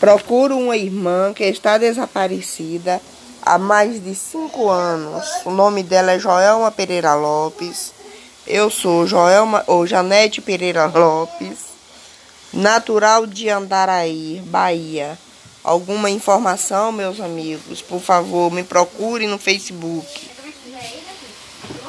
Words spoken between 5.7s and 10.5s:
dela é Joelma Pereira Lopes. Eu sou Joelma ou Janete